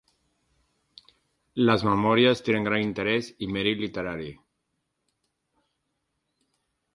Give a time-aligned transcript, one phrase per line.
[1.69, 4.31] Les "Memòries" tenen gran interès i mèrit literari.